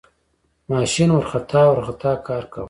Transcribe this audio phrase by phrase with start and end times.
[0.71, 2.59] ماشین ورخطا ورخطا کار کاوه.